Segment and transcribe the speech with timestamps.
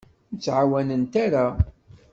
[0.31, 1.45] Ur ttɛawanent ara.